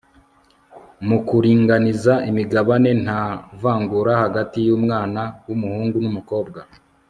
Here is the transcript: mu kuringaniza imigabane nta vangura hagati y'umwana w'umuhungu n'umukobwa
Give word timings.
mu 1.07 1.17
kuringaniza 1.27 2.13
imigabane 2.29 2.91
nta 3.03 3.21
vangura 3.61 4.13
hagati 4.23 4.57
y'umwana 4.67 5.21
w'umuhungu 5.47 5.95
n'umukobwa 6.03 6.59